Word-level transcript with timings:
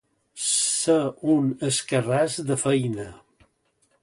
Ser 0.45 0.95
un 1.35 1.53
escarràs 1.69 2.39
de 2.49 2.61
feina. 2.67 3.07